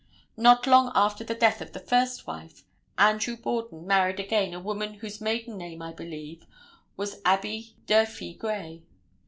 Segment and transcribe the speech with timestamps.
[0.35, 2.63] Not long after the death of the first wife
[2.97, 6.47] Andrew Borden married again a woman whose maiden name, I believe,
[6.97, 8.81] was Abby Durfee Gray.